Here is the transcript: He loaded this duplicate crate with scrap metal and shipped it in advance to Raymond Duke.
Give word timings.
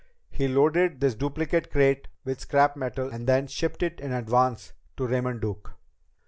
He 0.31 0.47
loaded 0.47 0.99
this 0.99 1.13
duplicate 1.13 1.71
crate 1.71 2.07
with 2.25 2.39
scrap 2.39 2.75
metal 2.75 3.09
and 3.11 3.47
shipped 3.51 3.83
it 3.83 3.99
in 3.99 4.11
advance 4.11 4.73
to 4.97 5.05
Raymond 5.05 5.41
Duke. 5.41 5.75